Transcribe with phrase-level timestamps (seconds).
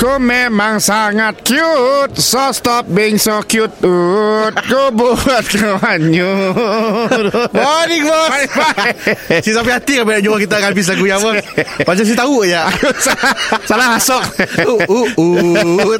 [0.00, 2.16] Kau memang sangat cute.
[2.16, 4.54] So stop being so cute Ut.
[4.64, 7.20] Kau buat kau hanyut
[7.52, 8.32] Morning bos
[9.44, 11.36] Si sampai hati kan Bila jumpa kita akan habis lagu yang bos
[11.84, 12.56] Macam si tahu je.
[13.68, 14.24] Salah masuk
[14.64, 15.96] Uh, uh, uh.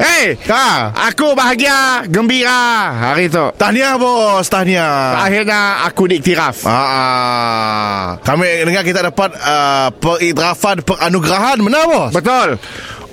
[0.00, 0.96] Hey Ha.
[1.12, 3.44] Aku bahagia Gembira Hari tu.
[3.60, 5.20] Tahniah bos Tahniah.
[5.20, 8.02] Akhirnya aku diiktiraf Ah, ah.
[8.24, 12.10] Kami dengar kita dapat uh, Periktirafan Peranugerahan Benar bos?
[12.16, 12.56] Betul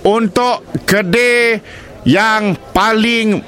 [0.05, 1.57] Untuk kedai
[2.05, 3.41] Yang paling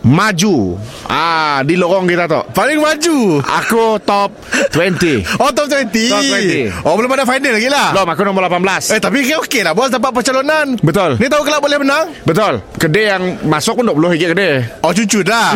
[0.00, 0.80] Maju.
[1.12, 3.44] Ah Di lorong kita tu Paling maju.
[3.44, 4.32] Aku top
[4.72, 6.88] 20 Oh top 20 Top 20.
[6.88, 7.92] Oh belum ada final lagi lah.
[7.92, 9.72] Belum aku nombor 18 Eh tapi okey okey lah.
[9.76, 10.80] Bos Dapat percalonan.
[10.80, 11.20] Betul.
[11.20, 12.16] Ni tahu kelab boleh menang?
[12.24, 12.64] Betul.
[12.80, 14.52] Kedai yang masuk pun 20 ringgit kedai.
[14.80, 15.52] Oh cucu dah.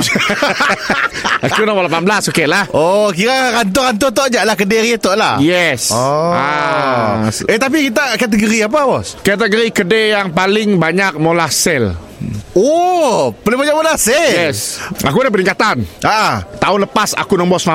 [1.48, 2.68] Aku nombor 18 okey lah.
[2.76, 4.54] Oh kira kantor-kantor tu ajak lah.
[4.60, 5.40] Kedai tu lah.
[5.40, 5.88] Yes.
[5.88, 6.32] Oh.
[6.36, 7.32] ah.
[7.48, 9.16] Eh tapi kita kategori apa bos?
[9.24, 12.03] Kategori kedai yang paling banyak molah sale
[12.54, 14.14] Oh, paling banyak mana sih?
[14.14, 17.74] Yes Aku ada peningkatan Ah, Tahun lepas aku nombor 19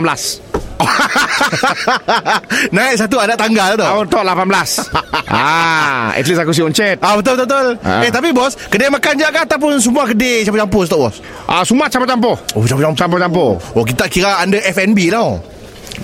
[2.72, 3.84] naik satu anak tangga tu.
[3.84, 7.68] Tahun tu 18 Ah, At least aku si uncet Ah betul betul betul.
[7.84, 8.00] Ah.
[8.00, 11.20] Eh tapi bos, kedai makan je ke ataupun semua kedai campur-campur tu bos?
[11.46, 12.96] ah, Semua campur-campur Oh campur-campur.
[12.96, 15.44] Campur-campur Oh kita kira under F&B tau.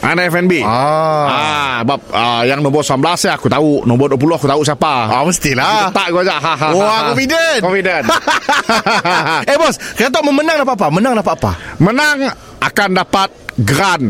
[0.06, 1.26] Ada FNB Ah.
[1.26, 4.94] Ah, bab ah, yang nombor 19 ya aku tahu, nombor 20 aku tahu siapa.
[5.10, 5.90] Ah mestilah.
[5.90, 6.38] Tak gua aja.
[6.38, 7.06] Ha, ha, Wah, ha, ha.
[7.10, 7.60] confident.
[7.60, 8.04] Confident.
[9.50, 10.88] eh bos, kata memenang dapat apa?
[10.94, 11.52] Menang dapat apa?
[11.82, 12.18] Menang
[12.62, 14.08] akan dapat grant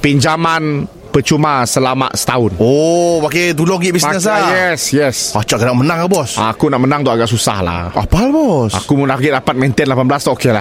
[0.00, 2.52] pinjaman percuma selama setahun.
[2.60, 4.52] Oh, pakai tolong gig bisnes lah.
[4.52, 5.16] Yes, yes.
[5.32, 6.36] Pacak kena menang ke bos?
[6.36, 7.88] Aku nak menang tu agak susah lah.
[7.88, 8.76] Apa hal bos?
[8.76, 10.60] Aku mau lagi dapat maintain 18 tu okey lah.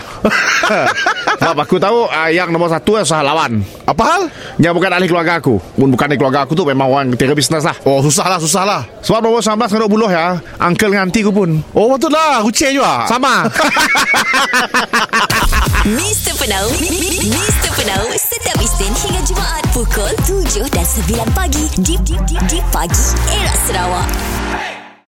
[1.44, 3.60] Sebab aku tahu uh, yang nombor satu yang susah lawan.
[3.84, 4.22] Apa hal?
[4.56, 5.60] Yang bukan ahli keluarga aku.
[5.60, 7.76] Pun bukan ahli keluarga aku tu memang orang ketiga bisnes lah.
[7.84, 8.82] Oh, susah lah, susah lah.
[9.04, 10.40] Sebab nombor 19 dengan 20 ya.
[10.64, 11.60] Uncle dengan auntie ku pun.
[11.76, 12.40] Oh, betul lah.
[12.40, 13.04] Kucing juga.
[13.12, 13.44] Sama.
[15.86, 16.34] Mr.
[16.42, 17.70] Penau Mr.
[17.78, 18.10] Penau
[18.66, 22.02] Isnin hingga Jumaat Pukul 7 dan 9 pagi Di,
[22.74, 24.10] pagi Era Sarawak